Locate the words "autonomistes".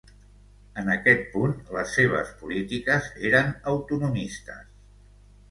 3.75-4.67